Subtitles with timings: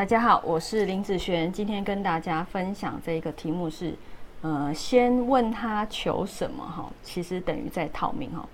[0.00, 3.94] 大家好，我是林子璇，今天跟大家分享这一个题目是，
[4.40, 8.48] 呃，先问他求什么哈，其实等于在套命哈。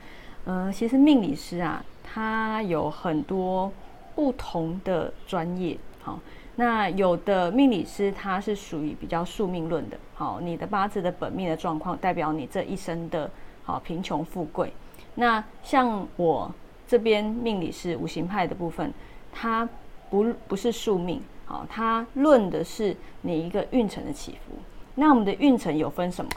[0.45, 3.71] 呃，其实命理师啊，他有很多
[4.17, 6.19] 不同的专业，好，
[6.57, 13.31] 那有的命理师他是属于比较宿命论的，好，你的八字的本命的状况代表你这一生的
[13.63, 14.73] 好贫穷富贵。
[15.15, 16.53] 那像我
[16.89, 18.93] 这边命理师五行派的部分，
[19.33, 19.69] 它
[20.11, 21.23] 不不是宿命。
[21.49, 24.59] 好，它论的是你一个运程的起伏。
[24.97, 26.31] 那我们的运程有分什么？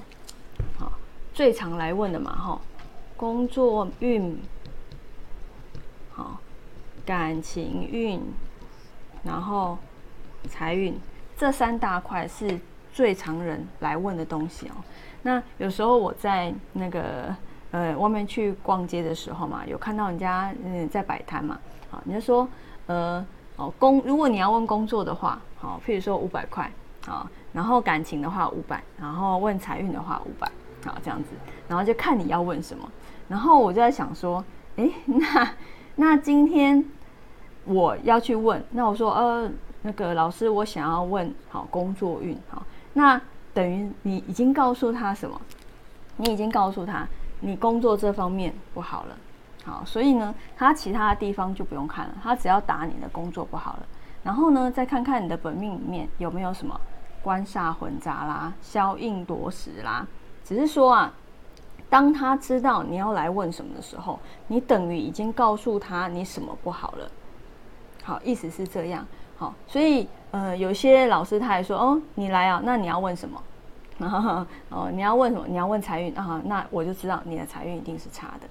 [0.77, 0.91] 好，
[1.33, 2.61] 最常来问的嘛，哈，
[3.17, 4.39] 工作运，
[6.11, 6.39] 好，
[7.03, 8.21] 感情运，
[9.23, 9.79] 然后
[10.47, 10.95] 财运，
[11.35, 12.59] 这三大块是
[12.93, 14.73] 最常人来问的东西哦。
[15.23, 17.35] 那有时候我在那个
[17.71, 21.57] 呃外面去逛街的时候嘛，有看到人家嗯在摆摊嘛，
[21.89, 22.47] 好，你就说
[22.85, 23.25] 呃。
[23.59, 26.71] 哦，工如果你要问工作的话，好，譬如说五百块，
[27.05, 30.49] 啊，然后感情的话五百，然后问财运的话五百，
[30.85, 31.31] 好，这样子，
[31.67, 32.89] 然后就看你要问什么，
[33.27, 34.41] 然后我就在想说，
[34.77, 35.51] 哎，那
[35.97, 36.83] 那今天
[37.65, 43.21] 我要去问，那我说，呃，那个老师，我想要问好工作运，好，那
[43.53, 45.39] 等于你已经告诉他什么？
[46.15, 47.05] 你已经告诉他，
[47.41, 49.17] 你工作这方面不好了。
[49.69, 53.83] 好，所以呢，他其他的地方就不用看了，他只要打你的工作不好了，
[54.23, 56.79] 然后呢，再看看你的本命里面有没有什么
[57.21, 60.07] 官煞混杂啦、消印夺食啦。
[60.43, 61.13] 只是说啊，
[61.87, 67.11] 当他知道你要来问什么的时候，你等于已经告诉他你什么不好了。
[68.03, 69.05] 好，意思是这样。
[69.37, 73.41] 好，所以呃，有些老师他还说，哦，你来啊，那你要问什么？
[74.69, 75.45] 哦，你要问什么？
[75.47, 76.41] 你要问财运啊？
[76.45, 78.47] 那我就知道你的财运一定是差的。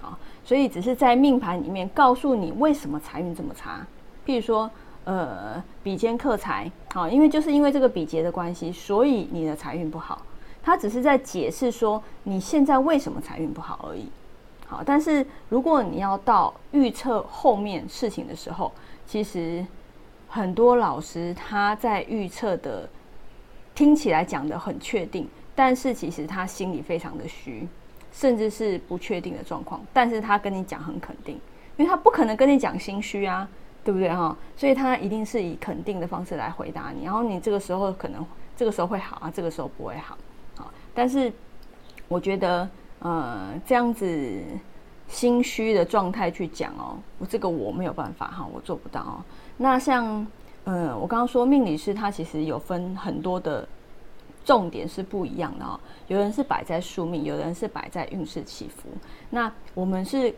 [0.00, 3.86] 好，所以只是在命盘里面告诉你为什么财运这么差。
[4.26, 4.70] 譬如说，
[5.04, 10.22] 呃，比肩克财，好，因为就是因为这个比劫的关系，所以你的财运不好。
[10.62, 14.06] 他只是在解释说你现在为什么财运不好而已。
[14.66, 18.70] 好，但是如果你要到预测后面事情的时候，
[19.06, 19.66] 其实
[20.28, 22.88] 很多老师他在预测的
[23.74, 27.66] 听起来讲的很确定，但是其实他心里非常的虚。
[28.12, 31.34] 甚至是不确定的状况，但是他跟你讲很肯定，
[31.76, 33.48] 因为他不可能跟你讲心虚啊，
[33.82, 34.36] 对不对哈？
[34.56, 38.24] 所以他一定是以肯定的方式来回答你，然后你这个时候可能
[38.54, 40.16] 这个时候会好啊，这个时候不会好，
[40.56, 40.70] 好。
[40.94, 41.32] 但是
[42.06, 42.68] 我觉得，
[42.98, 44.42] 呃，这样子
[45.08, 49.24] 心虚的状态去讲哦，我这个我没有办法哈，我做不到哦。
[49.56, 50.26] 那像，
[50.64, 53.66] 呃，我刚刚说命理师他其实有分很多的。
[54.44, 58.88] 重点是不一样的哦，有人是摆在宿命，有人是摆在运势起伏。
[59.30, 60.34] 那我们是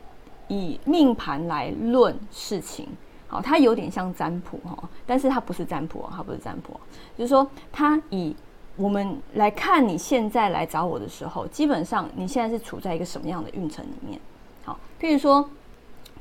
[0.48, 2.88] 以命盘来论事情，
[3.26, 6.78] 好，它有点像占卜哈，但是它不是占卜，它不是占卜，
[7.16, 8.36] 就是说它以
[8.76, 14.20] 我们来看你现在来找我的时候，基本上你现在是处在一个什么样的运程里面？
[14.64, 15.48] 好，譬如说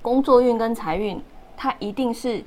[0.01, 1.21] 工作运跟财运，
[1.57, 2.43] 它一定是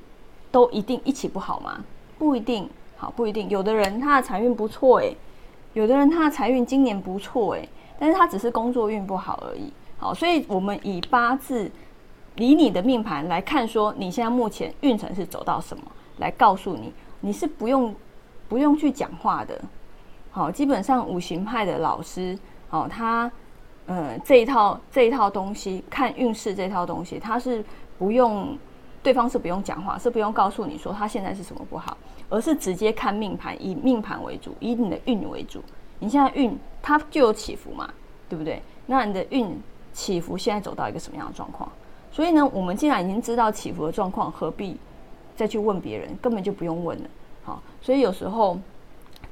[0.51, 1.85] 都一定一起不好吗？
[2.19, 2.67] 不一定，
[2.97, 3.49] 好，不一定。
[3.49, 5.17] 有的人他的财运不错诶。
[5.75, 7.69] 有的人他的财运今年不错诶，
[7.99, 9.71] 但是他只是工作运不好而已。
[9.99, 11.71] 好，所以我们以八字
[12.37, 15.83] 离你的命盘来看，说你现在目前运程是走到什么，
[16.17, 16.91] 来告诉你，
[17.21, 17.95] 你是不用
[18.49, 19.61] 不用去讲话的。
[20.31, 23.31] 好，基本上五行派的老师，好，他
[23.85, 27.63] 呃这一套这一套东西看运势这套东西，他是
[27.99, 28.57] 不用
[29.07, 31.97] 对方是不用讲话，是不用告诉你说他现在是什么不好。
[32.29, 35.63] 而是直接看命盘，以命盘为主，以你的运为主。
[36.01, 37.89] 你现在运它就有起伏嘛，
[38.29, 38.61] 对不对？
[38.87, 39.57] 那你的运
[39.93, 41.71] 起伏现在走到一个什么样的状况？
[42.11, 44.77] 所以呢，我们既然已经知道起伏的状况，何必
[45.37, 46.19] 再去问别人？
[46.21, 47.09] 根本就不用问了。
[47.45, 48.59] 好，所以有时候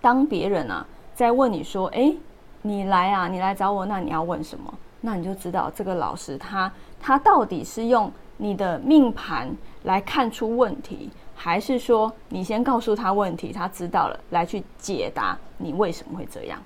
[0.01, 0.87] 当别人啊
[1.17, 2.15] 在问你说：“哎，
[2.63, 6.72] 你来啊，你来找我，那你要问什么？”那你就知道这个老师他
[7.03, 11.10] 他到底是用你的命盘来看出问题。
[11.36, 16.63] 还是说，你先告诉他问题，他知道了，来去解答你为什么会这样。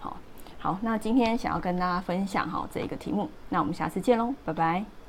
[0.00, 0.16] 好，
[0.58, 5.01] 好，那今天想要跟大家分享哈这一个题目，那我们下次见喽，拜拜。